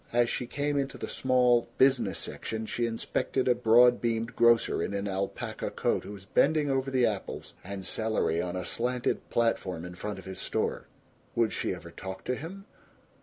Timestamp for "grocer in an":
4.35-5.07